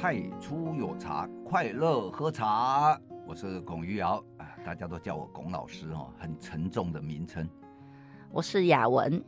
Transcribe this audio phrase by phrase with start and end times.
[0.00, 2.96] 太初有茶，快乐喝茶。
[3.26, 4.22] 我是龚于尧，
[4.64, 7.48] 大家都叫我龚老师哦，很沉重的名称。
[8.30, 9.20] 我是雅文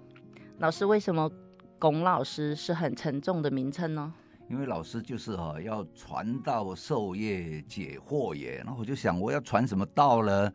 [0.58, 1.28] 老师，为什么
[1.76, 4.14] 龚老师是很沉重的名称呢？
[4.48, 10.52] 因为老师就是哈、哦、要传道授业解惑也，然后我就想我要传什么道呢？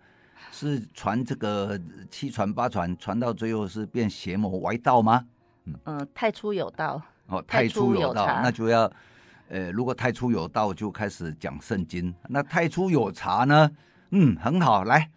[0.50, 1.78] 是传这个
[2.10, 5.26] 七传八传，传到最后是变邪魔歪道吗？
[5.66, 8.90] 嗯，呃、太初有道哦，太初有道，那就要。
[9.50, 12.14] 呃，如果太初有道，就开始讲圣经。
[12.28, 13.70] 那太初有茶呢？
[14.12, 14.84] 嗯，很好。
[14.86, 15.10] 来，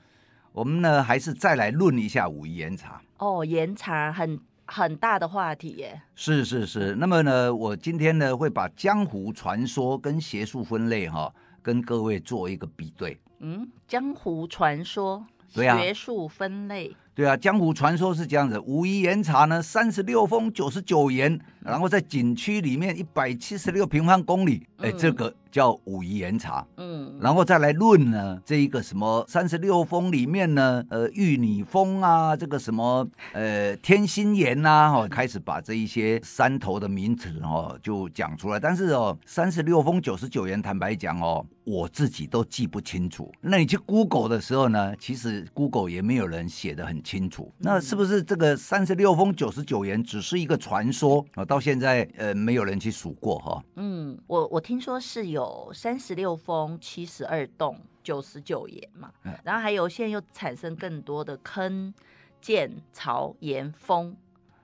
[0.52, 3.00] 我们呢还是再来论一下武夷岩茶。
[3.18, 6.00] 哦，岩茶很很大的话题耶。
[6.14, 6.94] 是是是。
[6.94, 13.18] 那么呢，我今天呢会把江湖传说跟邪术分类哈、哦，跟各位做一个比对。
[13.40, 16.94] 嗯，江湖传说，对啊，学术分类。
[17.14, 26.64] 对啊，江湖传说是这样子，武夷岩茶呢，三十六峰九十九岩，然后在景区里面一百七十六平方公里，哎、嗯，这个叫武夷岩茶。
[26.76, 38.60] 嗯，然后再来论呢，这一个什么三十六峰里面呢，呃，玉女峰啊，这个什么呃天心岩呐、啊，哈、哦，开始把这一些山头的名词哦就讲出来。
[38.60, 43.30] 但是哦，三十六峰九十九岩，坦白讲哦，我自己都记不清楚。
[43.42, 51.44] 那你去 Google 的时候呢，其实 Google 也没有人写得很清楚，那是不是这个三十六峰九十九岩只是一个传说啊？
[51.44, 53.62] 到现在呃没有人去数过哈。
[53.76, 59.12] 嗯，我我听说是有三十六峰七十二洞九十九岩嘛，
[59.44, 61.92] 然后还有现在又产生更多的坑、
[62.40, 64.16] 涧、槽、岩、峰。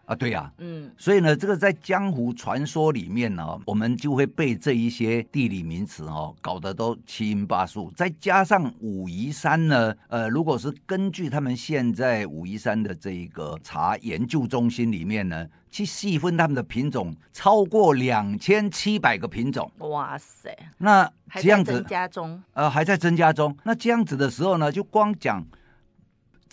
[0.07, 7.93] 啊，对呀、啊，嗯，所以呢，这个在江湖传说里面呢，我们就会被这一些地理名词哦搞得都七荤八素。
[7.97, 19.71] 再加上武夷山呢，呃，如果是根据他们现在武夷山的这一个茶研究中心里面呢，去细分他们的品种，超过两千七百个品种。
[19.79, 23.57] 哇塞，那这样子，中，呃，还在增加中。
[23.63, 25.43] 那这样子的时候呢，就光讲。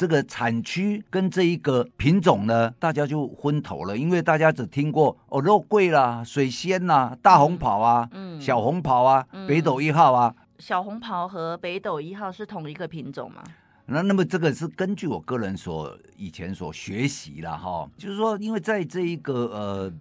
[0.02, 10.34] 这个产区跟这一个品种呢，大家就昏头了，因为大家只听过哦，肉桂啦、水仙啦、大红袍啊、嗯、小红袍啊、嗯、北斗一号啊。
[10.58, 13.44] 小红袍和北斗一号是同一个品种吗？
[13.86, 19.94] 那那么这个是根据我个人所以前所学习了哈，就是说，因为在这一个呃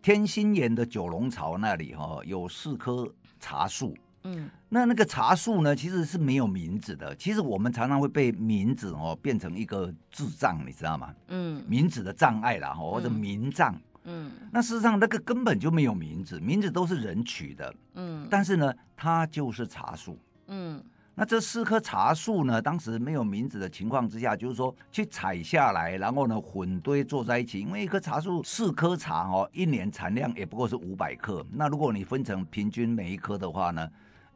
[0.00, 3.92] 天心岩的九龙槽那里哈，有四棵茶树。
[4.28, 7.14] 嗯，那那个茶树呢，其实是没有名字的。
[7.16, 11.14] 其实我们常常会被名字哦变成一个智障，你知道吗？
[11.28, 13.74] 嗯，名字的障碍啦，或者名障。
[14.04, 17.74] 嗯，那事实上那个根本就没有名字，名字都是人取的。
[17.94, 20.18] 嗯，但是呢，它就是茶树。
[20.46, 20.82] 嗯，
[21.14, 31.44] 那这四棵茶树呢，当时没有名字的情况之下，就是说去采下来，然后呢混堆做在一起，因为一棵茶树四棵茶哦，一年产量也不过是五百克。
[31.52, 33.86] 那如果你分成平均每一棵的话呢，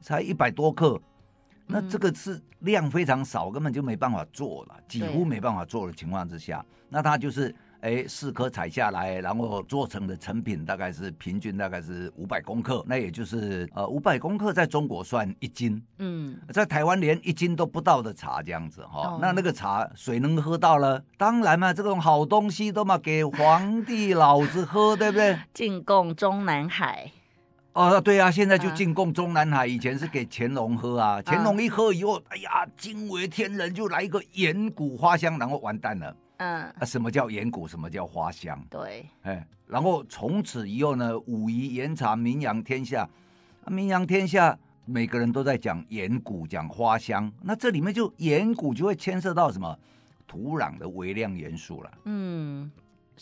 [0.03, 1.01] 才一百多克，
[1.67, 21.03] 那这个是量非常少，根本就没办法做了，几乎没办法做的情况之下，那它就是哎四颗采下来，然后做成的成品大概是平均大概是五百公克，那也就是呃五百公克在中国算一斤，嗯，在台湾连一斤都不到的茶这样子哈，哦，那那个茶谁能喝到了？
[21.17, 25.39] 当然嘛，这种好东西都嘛给皇帝老子喝，对不对？
[25.55, 27.11] 进贡中南海。
[27.75, 31.23] 哦，对啊，现在就进贡中南海，以前是给乾隆喝啊。
[31.25, 36.17] 乾隆一喝以后，哎呀，惊为天人，就来一个岩谷花香，然后完蛋了。
[36.37, 37.67] 嗯，啊，什么叫岩谷？
[37.67, 38.63] 什么叫花香？
[38.69, 43.09] 对，哎，然后从此以后呢，武夷岩茶名扬天下，
[43.67, 47.33] 名扬天下，每个人都在讲岩谷，讲花香。
[47.41, 49.79] 那这里面就岩谷就会牵涉到什么
[50.27, 51.91] 土壤的微量元素了。
[52.05, 52.71] 嗯。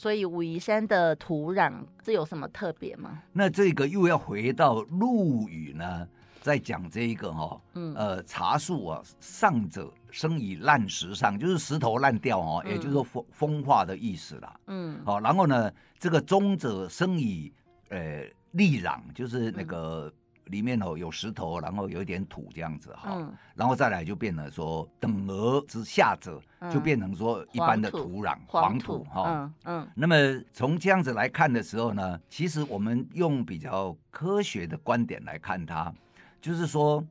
[0.00, 3.22] 所以武夷山的土壤这有什么特别吗？
[3.34, 6.09] 那这个又要回到陆羽呢，
[6.41, 17.53] 在讲这一个哈、哦，嗯，呃，茶树啊，上者生于烂石上，就是石头烂掉哦，嗯、也就是说风风化的意思啦，嗯，好，然后呢，这个中者生于
[17.91, 20.10] 呃利壤，就是那个。
[20.51, 29.89] 嗯里面哦有石头，然后有一点土这样子哈，嗯、然后再来就变成说等额之下者，嗯、就变成说一般的土壤黄土哈，嗯嗯。
[29.95, 30.17] 那么
[30.53, 35.93] 从这样子来看的时候呢，其实我们用比较科学的观点来看它，
[36.41, 37.05] 就是说，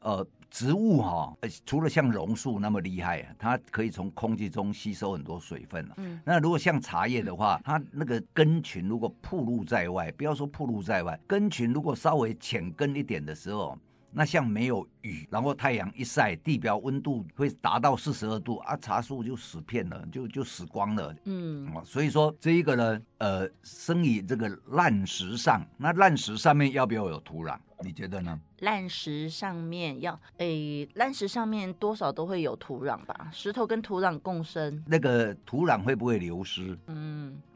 [0.00, 0.26] 呃。
[0.54, 1.36] 植物哈，
[1.66, 5.84] 除了像榕树那么厉害，它可以从空气中吸收很多水分。
[5.96, 13.76] 嗯，那如果像茶叶的话，它那个根群如果暴露在外，不要说暴露在外，根群如果稍微浅根一点的时候，
[14.14, 21.14] 那像没有雨，然后太阳一晒，地表温度会达到四十二度啊，茶树就死片了，就就死光了。
[21.24, 27.58] 嗯，所以说这一个呢，呃，生于这个烂石上，那烂石上面要不要有土壤？
[27.80, 28.40] 你觉得呢？
[28.60, 33.28] 烂石上面要，诶，烂石上面多少都会有土壤吧？
[33.30, 36.78] 石头跟土壤共生，那个土壤会不会流失？
[36.86, 37.13] 嗯，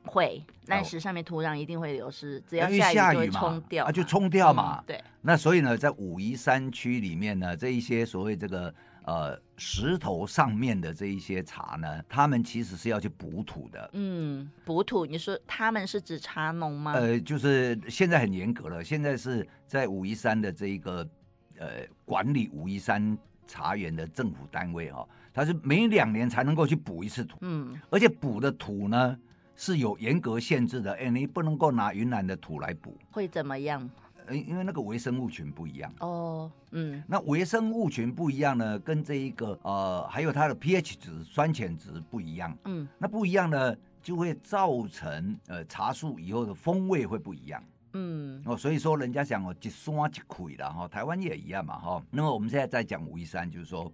[0.08, 0.42] 会。
[0.66, 4.78] 烂石上面土壤一定会流失，只要下雨就会冲掉啊，就冲掉嘛。
[4.80, 5.04] 嗯、对。
[5.20, 8.74] 那所以呢，在武夷山区里面呢，这一些所谓这个。
[9.04, 13.88] 呃，石头上面的这一些茶呢，他们其实是要去补土的。
[13.94, 16.92] 嗯，补土，你说他们是指茶农吗？
[16.92, 21.08] 呃，就是现在很严格了，现在是在武夷山的这一个
[21.56, 21.68] 呃
[22.04, 23.16] 管理武夷山
[23.46, 27.38] 茶园的政府单位哈、哦，它是每两年才能够去补一次土。
[27.40, 29.18] 嗯，而且补的土呢
[29.58, 32.96] 是有严格限制的，哎，你不能够拿云南的土来补。
[33.10, 33.90] 会怎么样？
[34.30, 47.64] 因为那个微生物群不一样哦，嗯，那微生物群不一样呢，跟这一个呃，还有它的 pH 值、酸碱值不一样，嗯，那不一样呢，就会造成呃茶树以后的风味会不一样，
[47.94, 52.02] 嗯，哦，所以说人家讲哦，一山一开的哈，台湾也一样嘛哈、哦。
[52.10, 53.90] 那么我们现在在讲武夷山，就是说，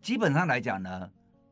[0.00, 1.10] 基本上来讲呢，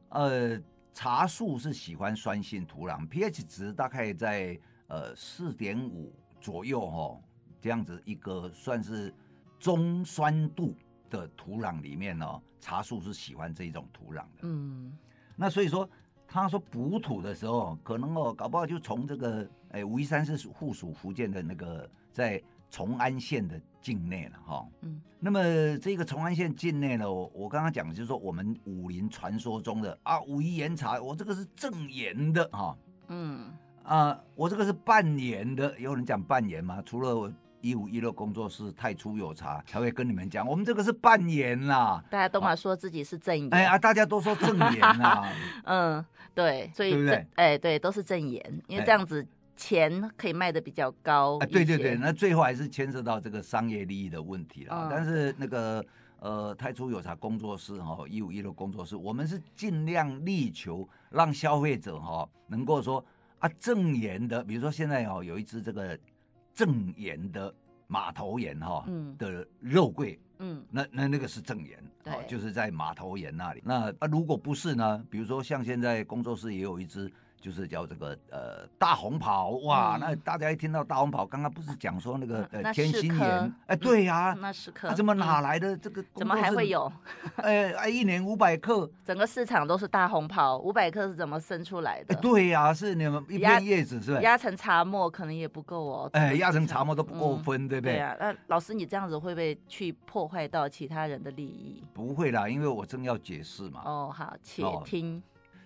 [0.09, 0.59] 呃，
[0.93, 4.59] 茶树是喜欢酸性土壤，pH 值大概在
[4.89, 7.21] 呃四点五左右哈、哦。
[7.61, 9.15] 这样子一个算是
[9.57, 10.75] 中酸度
[11.09, 14.41] 的土壤里面呢、哦，茶树是喜欢这一种土壤的。
[14.41, 14.93] 嗯，
[15.37, 15.89] 那所以说
[16.27, 24.67] 他说补土的时候，可能哦，搞不好就从这个，哎，武夷山是附属福建的那个在崇安县的境内了哈。
[24.81, 25.43] 嗯，那么
[25.79, 32.75] 这个崇安县境内呢，我我刚刚讲的就是说我们武林传说中的啊，武夷岩茶，我这个是正岩的哈。
[33.09, 33.53] 嗯，
[33.83, 36.83] 啊，我这个是半岩的，有人讲半岩吗？
[36.87, 37.33] 除了我。
[37.65, 42.03] 一五一六工作室太初有茶才会跟你们讲，我们这个是半岩啦。
[42.11, 43.49] 大家都嘛说自己是正岩。
[43.51, 45.33] 哎啊，大家都说正岩啦。
[45.63, 47.27] 嗯，对，所以对不对？
[47.37, 49.25] 哎，对，都是正岩，因为这样子
[49.57, 51.39] 钱可以卖得比较高。
[51.39, 54.75] 啊，对对对，那最后还是牵涉到这个商业利益的问题了。
[54.75, 55.85] 嗯、但是那个
[56.19, 63.05] 呃，太初有茶工作室哈，一五一六工作室，我们是尽量力求让消费者哈能够说
[63.39, 65.99] 啊正岩的，比如说现在哦有一支这个。
[66.55, 67.51] 正岩的
[67.87, 73.63] 马头岩哈的肉桂，嗯，那那那个是正岩，对，就是在马头岩那里。
[73.65, 75.03] 那啊，如果不是呢？
[75.09, 77.11] 比如说像现在工作室也有一支。
[77.43, 83.53] 就是叫这个呃大红袍哇，那大家一听到大红袍，刚刚不是讲说那个呃天心岩？
[83.67, 86.03] 哎，对呀，那是克，那怎么哪来的这个？
[86.15, 86.91] 怎么还会有？
[87.37, 92.15] 哎哎，一年五百克，整个市场都是大红袍，五百克是怎么生出来的？
[92.17, 94.21] 对呀，是你们一片叶子是吧？
[94.21, 96.11] 压成茶末可能也不够哦。
[96.13, 97.95] 哎，压成茶末都不够分，对不对？
[97.95, 101.83] 对呀，那老师你这样子会不会去破坏到其他人的利益？
[101.93, 103.83] 不会啦，因为我正要解释嘛。
[103.85, 105.21] 哦，好，且听。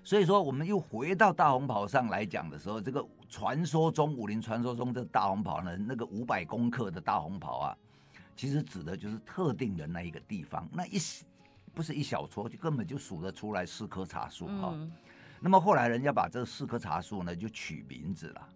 [0.06, 7.76] 所以说，我们又回到大红袍上来讲的时候，这个传说中武林传说中这大红袍呢，那个五百公克的大红袍啊，
[8.36, 10.96] 其实指的就是特定的那一个地方，那一
[11.74, 14.70] 不是一小撮，就根本就数得出来四棵茶树哈。
[14.74, 14.92] 嗯、
[15.40, 18.48] 那么后来人家把这四棵茶树呢就取名字了，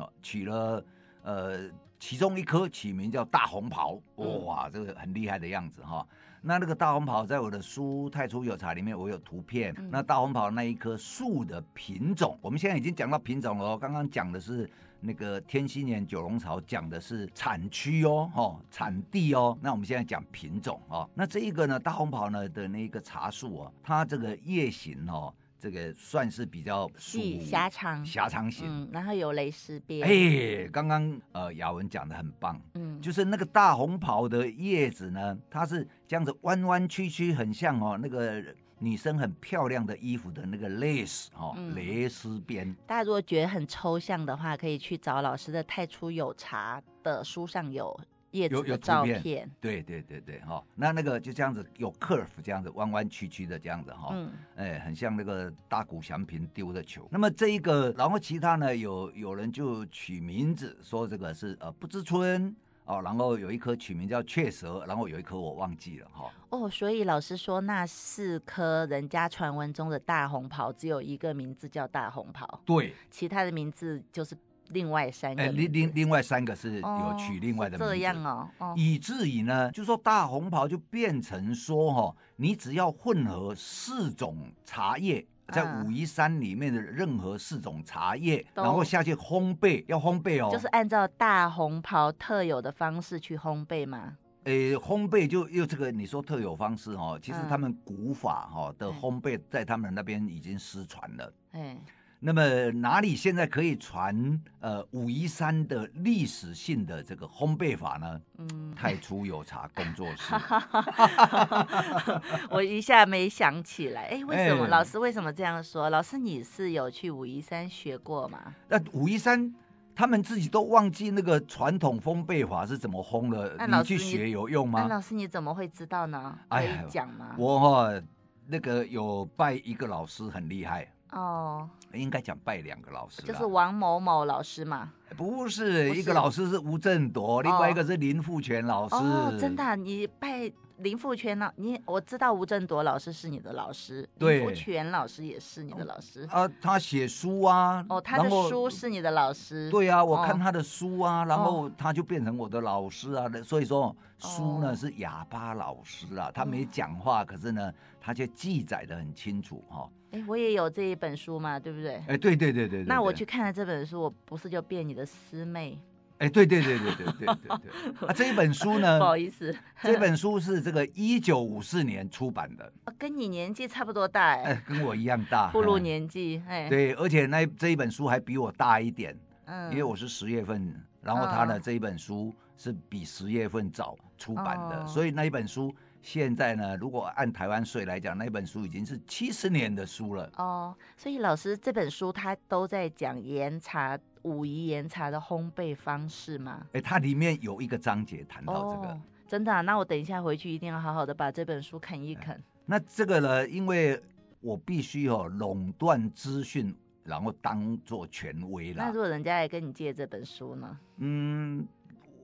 [0.00, 0.84] 哦，取了
[1.22, 6.06] 呃其中一棵起名叫大红袍，哇，这个很厉害的样子哈。
[6.40, 9.74] 那那个大红袍在我的书《太初有茶》里面，我有图片。
[9.78, 13.78] 嗯、那大红袍那一棵树的品种，我们现在已经讲到品种了哦。
[13.78, 14.68] 刚刚讲的是
[15.00, 19.58] 那个天心年九龙草，讲的是产区哦，哦，产地哦。
[19.60, 21.08] 那我们现在讲品种哦。
[21.14, 25.34] 那这一个呢，大红袍呢的那个茶树哦，它这个叶形哦。
[25.58, 30.06] 这个算是比较细狭长，狭长型，嗯，然后有蕾丝边。
[30.08, 38.42] 哎，刚刚呃雅文讲的很棒，嗯，就是那个大红袍的叶子呢，它是这样子弯弯曲曲，很像哦那个
[38.78, 42.72] 女生很漂亮的衣服的那个蕾丝哦，嗯、蕾丝边。
[42.86, 47.98] 大家如果觉得很抽象的话，可以去找老师的《太初有茶》的书上有。
[48.32, 57.08] 叶子的照片，片对对对对哈，那那个就这样子有 curve 这样子弯弯曲曲的这样子哈，嗯，哎，很像那个大谷翔平丢的球。
[57.10, 62.54] 那么这一个，然后其他呢，有有人就取名字说这个是呃不知春
[62.84, 66.30] 哦，然后有一颗取名叫雀舌，然后有一颗我忘记了哈。
[66.50, 74.36] 哦，所以老师说那四颗人家传闻中的大红袍，只有一个名字叫大红袍，对，其他的名字就是。
[74.70, 78.74] 另外三个，另另另外三个是有取另外的名字，这样哦，哦。
[78.76, 94.16] 以至于呢，就说大红袍就变成说哈，你只要混合四种茶叶，在武夷山里面的任何四种茶叶，嗯、然后下去烘焙，要烘焙哦，就是按照大红袍特有的方式去烘焙嘛。
[94.44, 101.32] 诶，烘焙就又这个你说特有方式哦，其实他们古法哈的烘焙在他们那边已经失传了。
[101.52, 101.76] 哎。
[102.20, 108.20] 那么哪里现在可以传呃武夷山的历史性的这个烘焙法呢？
[108.38, 110.34] 嗯，太初有茶工作室。
[112.50, 115.88] 我一下没想起来，哎，为什么、欸、老师为什么这样说？
[115.90, 118.52] 老师你是有去武夷山学过吗？
[118.68, 119.54] 那武夷山
[119.94, 124.88] 他们自己都忘记那个传统烘焙法是怎么烘了，你去学有用吗？
[124.88, 126.36] 老师你怎么会知道呢？
[126.48, 127.36] 可以讲吗？
[127.38, 128.02] 我哈
[128.46, 130.92] 那个有拜一个老师很厉害。
[131.12, 134.92] 哦，应该讲拜两个老师，就是王某某老师嘛？
[135.16, 138.94] 不是，一个老师是吴振铎，另外一个是林富全老师。
[138.94, 146.28] 哦，真的，你拜林富全老，你我知道吴振铎老师是你的老师，对，林富全老师也是你的老师。
[146.30, 149.70] 啊，他写书啊，哦，他的书是你的老师。
[149.70, 153.26] 对啊，我看他的书啊，然后他就变成我的老师啊。
[153.42, 159.88] 所以说，书呢是哑巴老师啊，他没讲话，可是呢，他却记载的很清楚哈。
[160.10, 162.02] 哎，我也有这一本书嘛，对不对？
[162.06, 162.84] 哎，对对对对对。
[162.84, 165.78] 那我去看了这本书，我不是就变你的师妹？
[166.18, 168.08] 哎，对对对对对对对对。
[168.08, 168.96] 啊，这一本书呢？
[168.98, 172.72] 不好意思，这本书是这个一九五四年出版的。
[172.98, 174.42] 跟你年纪差不多大哎。
[174.44, 175.50] 哎，跟我一样大。
[175.52, 176.68] 步入年纪，哎。
[176.68, 179.16] 对，而且那这一本书还比我大一点。
[179.44, 179.70] 嗯。
[179.70, 185.72] 因为我是十月份，然后他的这一本书是比十月份早出版的，所以那一本书。
[186.10, 190.32] 现在呢，如果按台湾税来讲，那本书已经是七十年的书了。
[190.38, 196.66] 哦，所以老师这本书他都在讲岩茶、武夷岩茶的烘焙方式吗？
[196.72, 198.88] 哎，它里面有一个章节谈到这个。
[198.88, 199.60] 哦，真的啊？
[199.60, 202.42] 那我等一下回去一定要好好的把这本书啃一啃。
[202.64, 204.02] 那这个呢，因为
[204.40, 206.74] 我必须哦垄断资讯，
[207.04, 208.82] 然后当做权威了。
[208.82, 210.78] 那如果人家来跟你借这本书呢？
[210.96, 211.68] 嗯，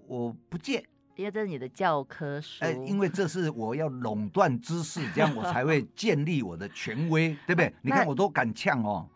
[0.06, 0.82] 我不借。
[1.16, 7.72] 因为这是你的教科书，哎，因为这是我要垄断知识，这样我才会 建立我的权威，对不对？
[7.82, 9.08] 你看我都敢呛哦。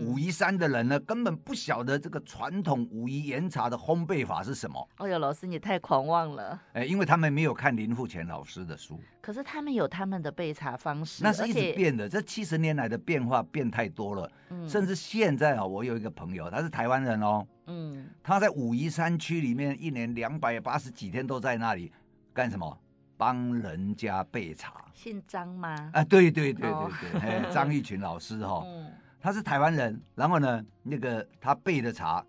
[0.00, 4.88] 武夷山的人呢，根本不晓得这个传统武夷岩茶的烘焙法是什么。
[4.98, 6.60] 哦哟，老师你太狂妄了。
[6.72, 9.00] 哎，因为他们没有看林富全老师的书。
[9.20, 12.08] 可是他们有他们的备茶方式，那是一直变的。
[12.08, 14.30] 这七十年来的变化变太多了。
[14.50, 14.68] 嗯。
[14.68, 17.46] 甚至现在啊，我有一个朋友，他是台湾人哦。
[17.66, 18.06] 嗯。
[18.22, 21.92] 他在武夷山区里面，一年两百八十几天都在那里
[22.32, 22.78] 干什么？
[23.16, 24.84] 帮人家备茶。
[24.92, 25.90] 姓张吗？
[25.92, 28.62] 啊，对对对对对，哎，张玉群老师哈。
[28.66, 28.90] 嗯。
[29.24, 32.22] 他是台湾人，然后呢，那个他备的茶，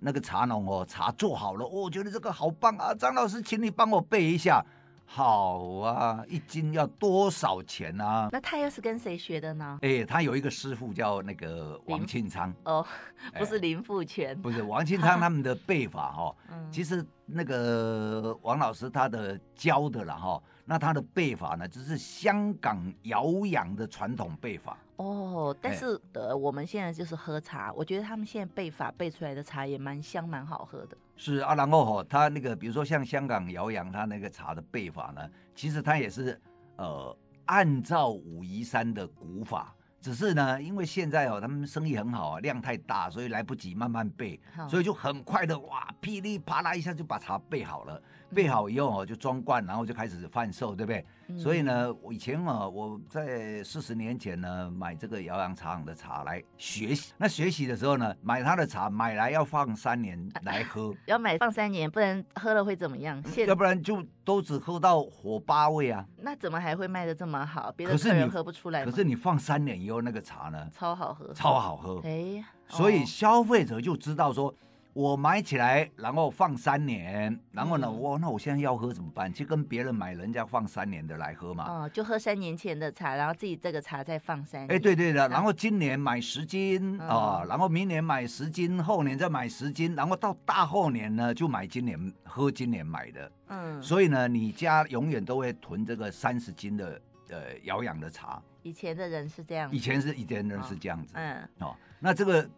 [0.00, 4.60] 那个茶农哦，茶做好了，哦，我觉得这个好棒啊，张老师，请你帮我备一下。
[5.08, 8.28] 好啊，一斤要多少钱啊？
[8.32, 9.78] 那他又是跟谁学的呢？
[9.82, 12.84] 哎，他有一个师傅叫那个王庆昌哦，
[13.38, 16.36] 不是林富全，不是王庆昌 他们的备法哈、哦。
[16.50, 24.76] 嗯、其实那个王老师他的教的了哈、哦，那他的备法呢，就是香港摇养的传统备法。
[24.96, 30.96] 哦，但是呃，我们现在就是喝茶，我觉得他们现在备法备出来的茶也蛮香蛮好喝的。
[31.16, 35.20] 是啊，然后哈、哦，他那个比如说像香港姚洋，他那个茶的备法呢，
[35.54, 36.40] 其实他也是
[36.76, 48.02] 呃按照武夷山的古法，只是呢，因为现在哦他们生意很好啊，量太大，所以来不及慢慢备，所以就很快的哇噼里啪啦一下就把茶备好了。
[48.34, 51.04] 备好以后哦，就装罐，然后就开始贩售，对不对？
[51.28, 57.12] 嗯、所以呢，我以前啊，我在四十年前呢，买这个遥阳茶行的茶来学习。
[57.16, 60.90] 那学习的时候呢，买他的茶，买来要放三年来喝。
[60.94, 63.22] 啊、要买放三年，不然喝了会怎么样？
[63.26, 66.04] 现要不然就都只喝到火八味啊。
[66.18, 67.72] 那怎么还会卖的这么好？
[67.76, 68.84] 别的客人喝不出来。
[68.84, 70.68] 可是你放三年以后，那个茶呢？
[70.72, 72.00] 超好喝，超好喝。
[72.04, 74.54] 哎，所以消费者就知道说。
[74.96, 79.30] 我买起来，然后放三年，然后呢，我、嗯、那我现在要喝怎么办？
[79.30, 81.68] 去跟别人买人家放三年的来喝嘛？
[81.68, 84.74] 哦，就喝三年前的茶，然后自己这个茶再放三年。
[84.74, 93.30] 哎，对对的，然后今年买十斤啊、然后明年买十斤，后年再买十斤，然后到大后年呢就买今年喝今年买的。
[93.48, 96.98] 嗯，所以呢，你家永远都会囤这个三十斤的
[97.28, 98.42] 呃遥阳的茶。
[98.62, 99.70] 以前的人是这样。
[99.70, 101.12] 以前是以前人是这样子。
[101.16, 101.48] 哦、嗯。
[101.58, 102.48] 哦，那这个。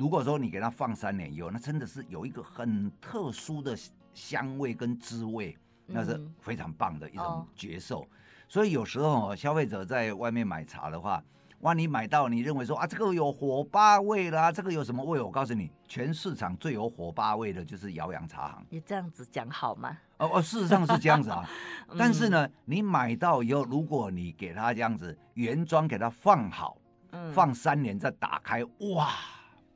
[0.00, 3.76] 如果说你给它放三年以后，那真的是有一个很特殊的
[4.14, 5.54] 香味跟滋味，
[5.84, 8.00] 那是非常棒的一种觉受。
[8.10, 8.16] 嗯、
[8.48, 11.22] 所以有时候消费者在外面买茶的话，
[11.58, 15.20] 万一买到你认为说啊，这个有火巴味啦，这个有什么味？
[15.20, 18.64] 我告诉你，全市场最有火巴味的就是姚洋茶行。
[18.70, 19.98] 你这样子讲好吗？
[20.16, 21.46] 哦哦，事实上是这样子啊。
[21.90, 26.78] 嗯、但是呢，你买到以后，如果你给它这样子原装给它放好，
[27.10, 28.64] 嗯、放三年再打开，
[28.94, 29.10] 哇！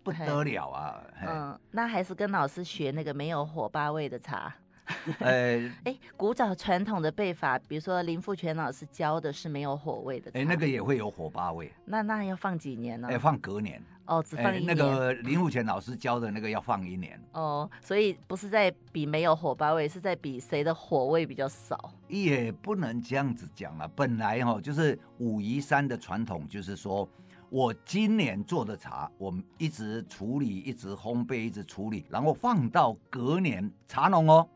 [0.05, 1.03] 不得了啊！
[1.27, 4.55] 嗯，那还是跟老师学那个没有火八味的茶。
[5.21, 11.73] 呃，哎， 古早传统的背法，比如说林富全老师教的是没有火味的，哎，那个也会有火八味。
[11.87, 13.09] 那那要放几年呢？
[13.11, 13.83] 哎，放隔年。
[14.05, 14.67] 哦，只放一年。
[14.67, 17.19] 那个林富全老师教的那个要放一年。
[17.33, 21.91] 哦，所以不是在比没有火八味，是在比谁的火味比较少。
[22.07, 27.09] 也不能这样子讲啊，本来哈就是武夷山的传统，就是说。
[27.51, 34.49] 我今年做的茶，我们一直处理，一直烘焙，一直处理，然后放到隔年茶农哦，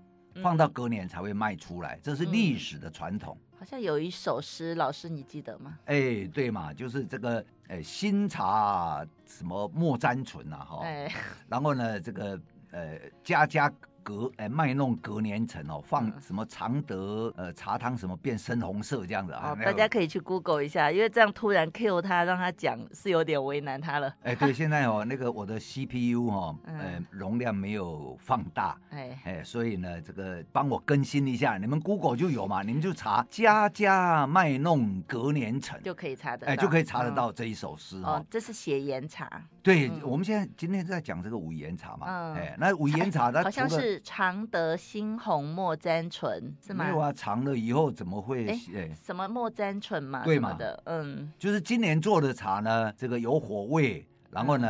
[0.43, 3.37] 放到隔年才会卖出来，这是历史的传统。
[3.53, 5.79] 嗯、好像有一首诗，老师你记得吗？
[5.85, 11.13] 哎，对嘛，就是这个，哎，新茶什么莫沾醇啊，哈，哎，
[11.49, 12.41] 然后呢，这个，
[12.71, 13.73] 呃，家家。
[14.09, 19.53] 隔哎卖弄隔年陈哦，放什么常德呃茶汤什么变深红色这样子啊？
[19.53, 24.15] 哦，大家可以去 Google 一下，因为这样突然 Q 他让他讲是有点为难他了。
[24.23, 38.25] 哎，对，现在哦那个我的 CPU 哦， 呃容量没有放大，哎哎，所以呢这个帮我更新一下，你们 Google 就有嘛，你们就查家家卖弄隔年陈就可以查得哎就可以查得到这一首诗哦。
[38.31, 39.43] 这是写岩茶。
[39.69, 44.01] 对，我们现在今天在讲这个武夷岩茶嘛，哎，那武夷岩茶它好像是。
[44.01, 46.85] 常德新红莫沾醇是吗？
[46.85, 48.47] 没有啊，尝了以后怎么会？
[48.49, 50.25] 哎、欸，什么莫沾醇嘛？
[50.25, 54.69] 对嘛的，嗯，就是今年做的茶呢，这个有火味，然后呢，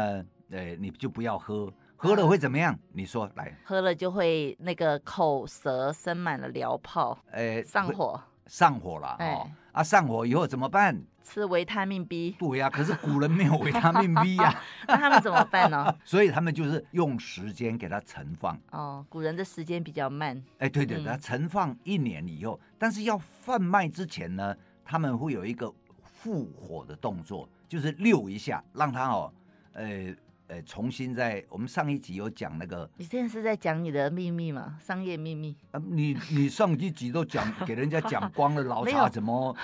[0.51, 2.75] 呃、嗯，你就不要喝，喝了会怎么样？
[2.75, 11.01] 嗯、你说来，喝了就会那个口舌生满了燎泡，哎，上火，上火了，哎、哦，啊，上火以后怎么办？
[11.29, 15.95] 吃维他命 B，对呀、啊，可是古人没有维他命 B 呀、啊， 那他们怎么办呢？
[16.03, 18.59] 所以他们就是用时间给它存放。
[18.71, 20.43] 哦，古人的时间比较慢。
[20.59, 25.71] 哎，对对，它存放一年以后，嗯、但是要贩卖之前呢，他们会有一个
[26.03, 29.33] 复火的动作，就是溜一下，让它哦，
[29.75, 30.15] 呃。
[30.49, 34.79] 呃，重新在我们上一集有讲那个，你现在是在讲你的秘密吗？
[34.81, 35.55] 商业秘密？
[35.73, 39.55] 啊，你你上一集都讲 给人家讲光了，老茶怎么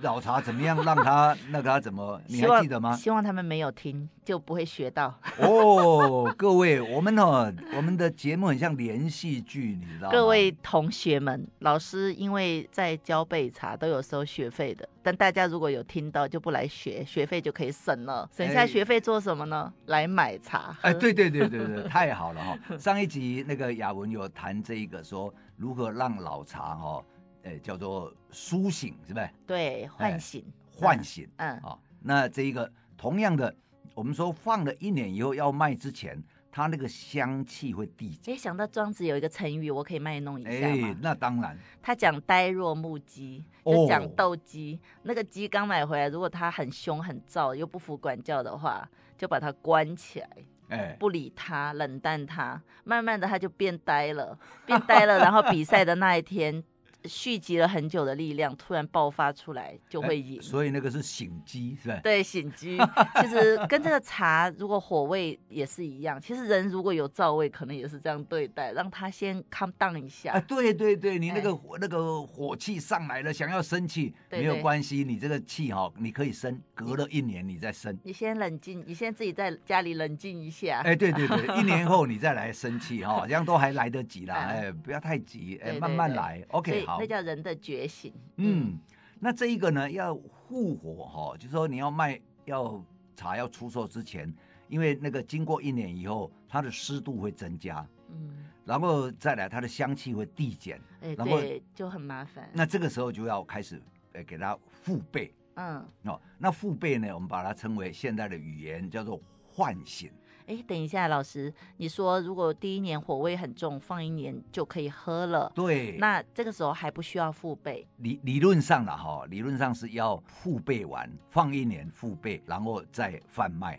[0.00, 2.96] 老茶怎么样，让他 那个他怎么，你还记得吗？
[2.96, 5.16] 希望他们没有听，就不会学到。
[5.38, 10.12] 哦，各位，我们哦，我们的节目很像连续剧，你知道吗？
[10.12, 14.88] 各位同学们，老师因为在教备茶都有收学费的。
[15.04, 18.28] 但大家如果有听到，就不来学，学费就可以省了。
[18.36, 19.72] 省下学费做什么呢？
[19.86, 20.74] 欸、来买茶。
[20.80, 22.58] 哎，对对对对对，太好了哈！
[22.80, 27.04] 上一集那个雅文有谈这一个，说如何让老茶哈，
[27.42, 29.28] 哎、欸，叫做苏醒，是不是？
[29.46, 31.28] 对，唤醒，唤、欸、醒。
[31.36, 31.78] 嗯，啊、嗯。
[32.00, 33.54] 那这一个同样的，
[33.94, 36.18] 我们说放了一年以后要卖之前。
[36.56, 38.34] 它那个香气会递减。
[38.34, 40.88] 哎，想到庄子有一个成语，我可以卖弄一下吗？
[40.88, 41.54] 哎，那当然。
[41.82, 44.80] 他讲呆若木鸡，就讲斗鸡。
[44.82, 48.88] 哦、那个鸡刚买回来，如果它很凶很躁，又不服管教的话，
[49.18, 50.28] 就把它关起来，
[50.70, 55.18] 哎，不理它，冷淡它，慢慢的它就变呆了，变呆了。
[55.20, 56.64] 然后比赛的那一天。
[57.04, 60.40] 蓄积了很久的力量突然爆发出来，就会赢。
[60.42, 62.00] 所以那个是醒机，是吧？
[62.02, 62.78] 对，醒机。
[63.20, 66.20] 其实跟这个茶，如果火味也是一样。
[66.20, 70.32] 其实人如果有燥味，可能也是这样对待，让他先 calm down 一下。
[70.32, 77.96] 啊，对对对，你那个那个火气上来了，想要生气，没有关系，你这个气哈，你可以生，隔了一年你再生。
[78.02, 80.80] 你先冷静，你先自己在家里冷静一下。
[80.84, 84.34] 哎，对对对， 一年后你再来生气哈，这样都还来得及啦。
[84.50, 86.44] 哎，不要太急，哎，慢慢来。
[86.48, 86.95] OK，好。
[86.98, 88.12] 那叫人的觉醒。
[88.36, 88.78] 嗯，
[89.18, 90.14] 那这一个呢，要
[90.48, 94.32] 复活哈，就是说你要卖要茶要出售之前，
[94.68, 102.48] 因为那个经过一年以后，它的湿度会增加，嗯，然后再来它的香气会递减，哎，然后对，就很麻烦。
[102.52, 103.80] 那这个时候就要开始
[104.12, 110.10] 呃给它复焙，嗯，哦，那复焙呢，我们把它称为现代的语言叫做唤醒。
[110.46, 115.50] 哎，等一下，老师，你说如果第一年火味很重，放一年就可以喝了。
[115.54, 117.84] 对，那这个时候还不需要复焙。
[117.98, 123.78] 理理论上了哈，理论上是要复焙完，放一年复焙，然后再贩卖。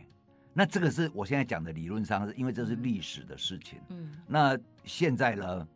[0.54, 3.80] 那这个是我现在讲的理论上，是因为这是历史的事情。
[3.90, 5.68] 嗯，那现在呢？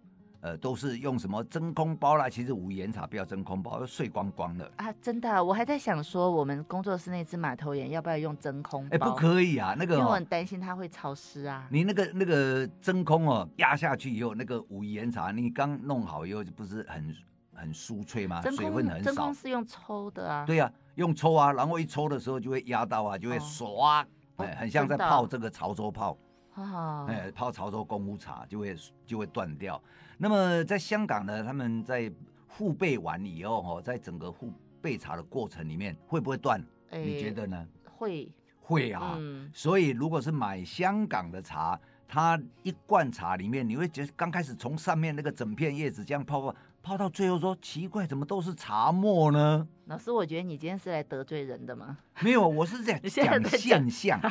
[0.42, 2.28] 呃，都是用什么真空包啦？
[2.28, 4.92] 其实武夷岩茶不要真空包，都碎光光了啊！
[5.00, 8.96] 真的、啊，我还在想说，我们工作室那只马头岩要不要用真空包？
[8.96, 11.68] 哎、欸，不可以啊，那个、哦、因为我很担心它会潮湿啊。
[11.70, 17.16] 你那个那个真空哦，压下去以后，那个武夷岩茶你刚弄好以后，就不是很
[17.54, 18.42] 很酥脆吗？
[18.42, 19.12] 水分很少。
[19.12, 20.44] 真空是用抽的啊。
[20.48, 24.04] 对呀、啊，用抽啊，然后一抽的时候就会压到啊，就会唰，
[24.38, 26.18] 哎、哦，很像在泡这个潮州泡。
[26.56, 27.06] 哦。
[27.08, 28.76] 哎，泡潮州功夫茶就会
[29.06, 29.80] 就会断掉。
[30.24, 32.12] 那么在香港呢，他们在
[32.48, 36.64] 复焙完以后，哈，在整个复焙茶的过程里面，会不会断？
[36.92, 37.68] 欸、你觉得呢？
[37.86, 38.30] 会，
[38.60, 39.16] 会啊。
[39.18, 49.68] 嗯、所以如果是买香港的茶，它一罐茶里面，你会觉得刚开始从上面那个整片叶子这样泡泡泡到最后说，奇怪，怎么都是茶沫呢？
[49.86, 51.98] 老师，我觉得你今天是来得罪人的吗？
[52.20, 54.22] 没有，我是在 讲现象。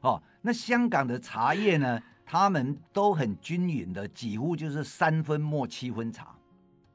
[0.00, 6.34] 哦，那香港的茶叶呢，他们都很均匀的，几乎就是三分末七分茶。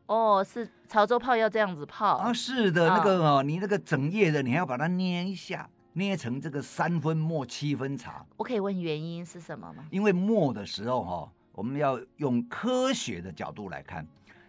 [0.08, 2.34] 哦，是潮州泡要这样子泡啊？
[2.34, 5.70] 是的，那个哦，你那个整叶的，你还要把它捏一下。
[5.94, 9.84] 捏成这个三分末七分茶，我可以问原因是什么吗？
[9.90, 14.08] 因为磨的时候哈，我们要用科学的角度来看，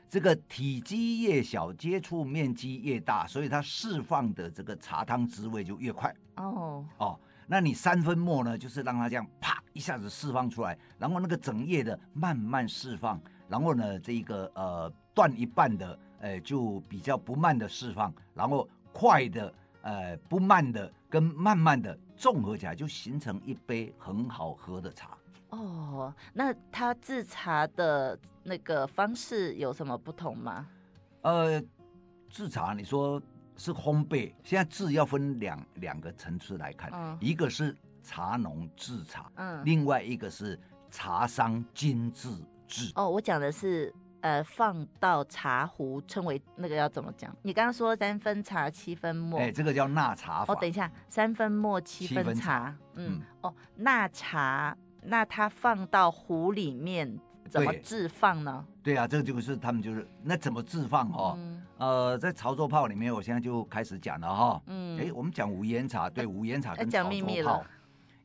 [0.09, 6.14] 这个体积越小，接触面积越大，所以它释放的这个茶汤滋味就越快。
[6.37, 7.19] 哦哦，
[7.51, 19.53] 那你三分末呢，就是让它这样啪一下子释放出来，然后那个整叶的慢慢释放，然后呢，这一个呃断一半的，呃就比较不慢的释放，然后快的。
[19.83, 25.17] 呃，不慢的跟慢慢的综合起来，就形成一杯很好喝的茶。
[25.49, 30.67] 哦，那它制茶的那个方式有什么不同吗？
[31.23, 31.59] 呃，
[32.29, 33.19] 制茶你说
[33.61, 40.59] 是烘焙，现在制要分两两个层次来看，嗯，一个是茶农制茶，嗯，另外一个是
[40.90, 42.31] 茶商精制
[42.66, 42.90] 制。
[42.94, 43.94] 哦，我讲的是。
[44.23, 47.35] 呃，放到茶壶称为那个要怎么讲？
[47.40, 50.53] 你刚刚说三分茶七分末，哎，这个叫纳茶法。
[50.53, 57.18] 哦，等一下，三分末七分茶，分茶嗯，嗯，哦，纳茶，那它放到壶里面
[57.51, 58.65] 怎么置放呢？
[58.83, 61.35] 对啊，这个就是他们就是那怎么置放哈、哦？
[61.37, 64.63] 嗯、呃，在潮州炮里面，我现在就开始讲了哈、哦。
[64.67, 67.65] 嗯，哎，我们讲五言茶，对，五言茶跟潮州泡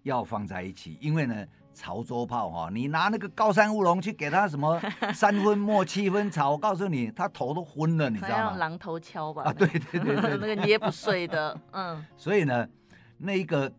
[0.04, 1.46] 要放在一起，因为呢。
[1.78, 4.80] 潮州炮哈，你拿那个高山乌龙去给他什么
[5.14, 8.58] 三分末七分茶，我告诉你，他头都昏了，你知道吗？
[8.58, 9.44] 用榔头敲吧。
[9.44, 12.02] 啊，对对对 对，那个捏不碎的，嗯。
[12.16, 12.66] 所以呢，
[13.18, 13.70] 那一个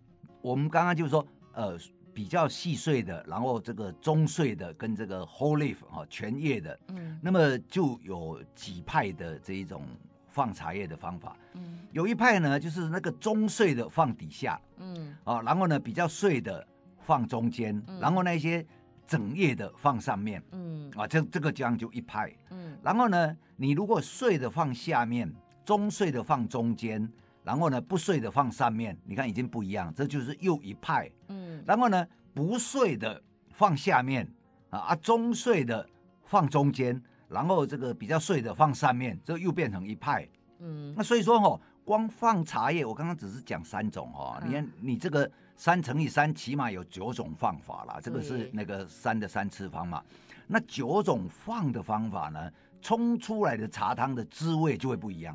[0.43, 1.75] 我们刚刚就是说，呃，
[2.17, 9.83] 比较细碎的，然后这个中碎的跟这个 whole leaf 哈全叶的，嗯，那么就有几派的这一种
[10.27, 16.67] 放茶叶的方法，嗯，有一派呢就是那个中碎的放底下，嗯，啊，然后呢比较碎的。
[17.07, 18.67] 放中间，然后那些
[19.07, 20.91] 整叶的放上面，嗯。
[20.97, 25.33] 啊，这这个这样就一派，嗯，然后呢，你如果碎的放下面，
[25.65, 27.09] 中碎的放中间，
[27.45, 34.29] 然后呢不碎的放上面，你看已经不一样，这就是又一派，嗯，然后呢不碎的放下面，
[34.71, 35.89] 啊啊中碎的
[36.25, 45.31] 放中间，然后这个比较碎的放上面，这又变成一派，嗯，那所以说哦，光放茶叶，我刚刚只是讲三种哦，你看你这个。
[45.59, 47.99] 三乘以三，起码有九种放法啦。
[48.03, 50.03] 这个是那个三的三次方嘛。
[50.47, 55.35] 那九种放的方法呢，冲出来的茶汤的滋味就会不一样。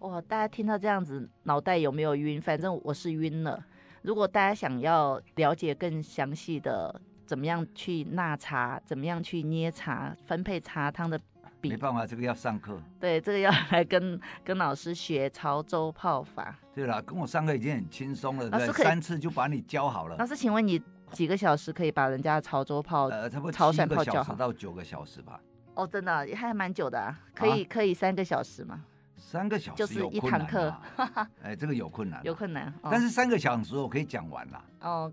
[0.00, 2.38] 哇，大家听到这样子，脑袋有没有晕？
[2.38, 3.64] 反正我是晕了。
[4.02, 11.18] 如果大家想要了解更详细的，怎么样去纳茶，怎么样去捏茶，分配茶汤的。
[11.62, 12.76] 没办法，这个要上课。
[12.98, 16.58] 对，这个要来跟跟老师学潮州泡法。
[16.74, 20.16] 对了，跟我上课已经很轻松了，对，三次就把你教好了。
[20.16, 23.06] 老师，请问你几个小时可以把人家潮州泡？
[23.06, 25.40] 呃，差不多七个小时到九个小时吧。
[25.74, 28.84] 哦，真的也还蛮久的啊，可以、啊、可以三个小时吗？
[29.22, 30.74] 三个小时就是一堂课。
[31.42, 32.66] 哎，这个有困难，有困难。
[32.82, 34.64] 哦、但是三个小时我可以讲完了。
[34.80, 35.12] 哦。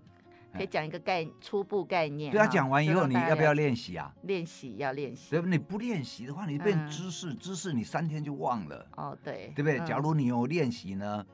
[0.52, 2.32] 可以讲一个概初步概念。
[2.32, 4.12] 对啊，讲完以后你要不要练习啊？
[4.22, 5.30] 练习要练习。
[5.30, 5.46] 对不？
[5.46, 8.84] 你不练习的话，你变知识，知识你三天就忘了。
[8.96, 9.52] 哦，对。
[9.54, 9.78] 对不对？
[9.86, 11.24] 假如你有练习呢，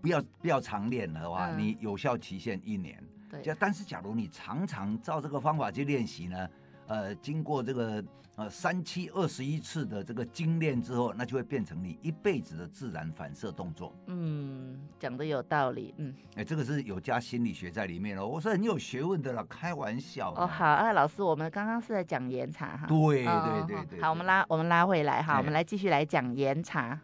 [0.00, 3.02] 不要不要常练的话，你有效期限一年。
[3.28, 3.42] 对。
[3.58, 6.48] 但是假如你常常照这个方法去练习呢？
[6.86, 8.04] 呃，经过这个
[8.36, 13.94] 呃三七二十一次的这个精炼之后，那就会变成你一辈子的自然反射动作。
[14.06, 15.94] 嗯，讲的有道理。
[15.98, 18.26] 嗯，哎，这个是有加心理学在里面哦。
[18.26, 20.32] 我说很有学问的了，开玩笑。
[20.34, 22.86] 哦，好，啊，老师，我们刚刚是在讲岩茶哈。
[22.86, 23.24] 对
[23.66, 24.00] 对，对。
[24.00, 26.98] 好，我们拉我们拉回来哈，我们来继续来讲岩茶。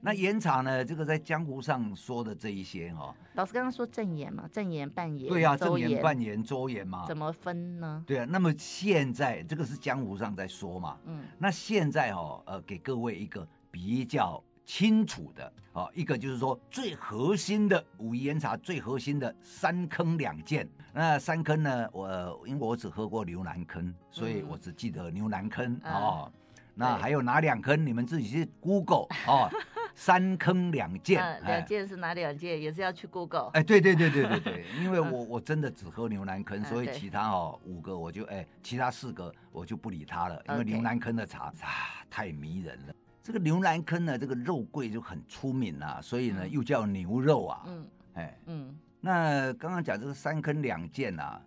[0.00, 0.84] 那岩茶呢？
[0.84, 8.04] 这个在江湖上说的这一些哈，老师刚刚说正岩嘛，正岩、半岩，对呀、啊，正岩、半岩、周岩嘛，怎么分呢？
[8.06, 20.68] 对啊，那么现在这个是江湖上在说嘛，嗯，那现在哈，呃，给各位一个比较清楚的啊，一个就是说最核心的武夷岩茶最核心的三坑两剑。
[20.92, 25.90] 那三坑呢，我因为我只喝过牛腩坑，所以我只记得牛腩坑啊。
[25.90, 26.32] 嗯哦
[26.78, 27.86] 那还有哪两坑？
[27.86, 29.48] 你们自己去 Google 哦。
[29.96, 32.60] 三坑两剑，两剑是哪两剑？
[32.60, 33.50] 也是要去 Google。
[33.54, 42.94] 哎，对对对对对对， 因为我我真的只喝牛栏坑，所以其他哦五个我就哎，其他四个我就不理他了，因为牛栏坑的茶啊太迷人了。
[43.22, 47.62] 这个牛栏坑呢，这个肉桂就很出名啊，所以呢又叫牛肉啊。
[47.66, 51.40] 嗯，哎，嗯，那刚刚讲这个三坑两剑啊，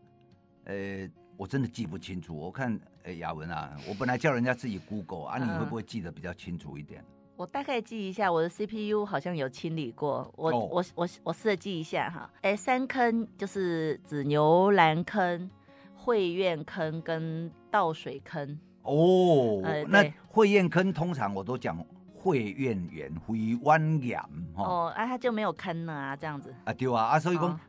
[0.65, 1.07] 呃。
[1.39, 2.35] 我真的记不清楚。
[2.35, 7.01] 我看，哎，雅文啊，我本来叫人家自己 Google 啊，你会不会记得比较清楚一点？
[7.39, 10.29] 我大概记一下，我的 CPU 好像有清理过。
[10.35, 10.69] 我、oh.
[10.73, 12.29] 我我我试着记一下哈。
[12.41, 15.49] 哎，三坑就是指牛栏坑、
[15.95, 18.45] 会院坑跟倒水坑。
[18.81, 21.81] 哦、oh, 呃，那会院坑通常我都讲。
[22.21, 24.19] 会院园会湾岩
[24.53, 27.59] 哦，啊，他就没有坑了啊，这样子啊，对啊，啊，所以讲、哦、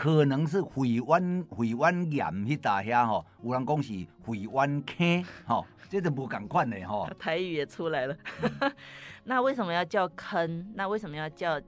[0.00, 3.92] 可能是会湾会湾岩迄大遐吼，有人讲是
[4.24, 7.06] 会湾坑吼，这就不赶快的吼。
[7.18, 8.16] 台语也出来了，
[9.24, 10.66] 那为什么要叫坑？
[10.74, 11.60] 那为什么要叫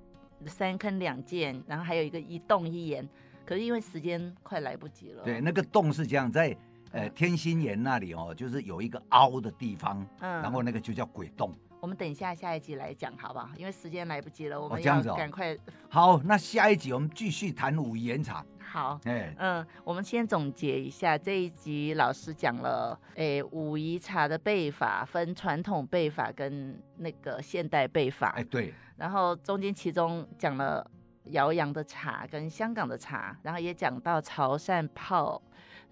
[0.47, 1.63] 三坑两涧？
[1.67, 3.07] 然后还有一个一洞一岩？
[3.45, 5.23] 可是因为时间快来不及了。
[5.25, 6.57] 对，那个洞是这样，在
[6.93, 11.55] 呃天心岩那里哦，就是有一个凹的地方，嗯，然后那个就叫鬼洞。
[11.83, 13.51] 我们等一下下一集来讲，好不好？
[13.57, 15.73] 因为时间来不及了，我们要赶快、哦哦。
[15.89, 18.47] 好，那下一集我们继续谈武夷岩茶。
[18.61, 28.29] 好，哎，嗯，我们先总结一下这一集，老师讲了，哎，武夷茶的备法分传统备法跟那个现代备法。
[28.37, 28.73] 哎，对。
[28.97, 30.89] 然后中间其中讲了
[31.25, 35.43] 辽阳的茶跟香港的茶，然后也讲到潮汕泡，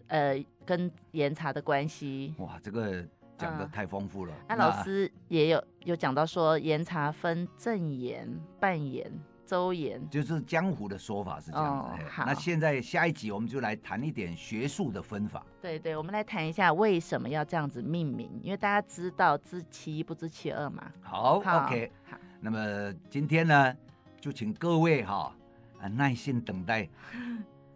[0.07, 2.33] 呃，跟岩茶的关系。
[2.39, 3.05] 哇，这个。
[3.41, 4.35] 讲的太丰富了。
[4.49, 8.29] 那、嗯啊、老师也有有讲到说，岩茶分正岩、
[8.61, 9.11] 半岩、
[9.47, 12.03] 周岩，就是江湖的说法是这样子。
[12.03, 15.45] 哦、好，那现在下一集我们就来谈一点学术的分法。
[15.63, 20.93] 对对，我们来谈一下为什么要这样子命名，因为大家知道知其一不知其二嘛。
[21.01, 21.91] 好，好，OK。
[22.11, 23.75] 好，那么今天呢，
[24.21, 25.35] 就请各位哈
[25.81, 26.89] 啊耐心等待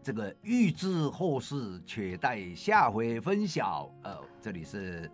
[0.02, 3.90] 这个预知后事，且待下回分晓。
[4.02, 5.10] 呃，这里是。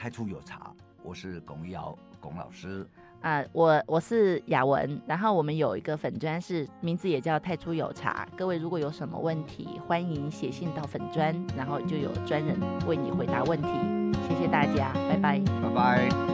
[0.00, 2.86] 太初有茶，我是龚于尧，龚老师。
[3.20, 12.58] 啊、呃，我我是雅文，然后我们有一个粉砖是名字也叫太初有茶，各位如果有什么问题，欢迎写信到粉砖，然后就有专人
[12.88, 13.68] 为你回答问题，
[14.26, 16.29] 谢谢大家，拜拜，拜拜。